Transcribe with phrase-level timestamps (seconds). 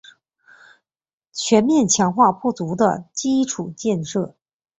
[1.31, 4.35] 全面强化不足的基础建设